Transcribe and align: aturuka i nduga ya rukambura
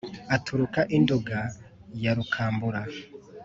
aturuka 0.35 0.79
i 0.95 0.97
nduga 1.01 1.39
ya 2.03 2.11
rukambura 2.17 2.81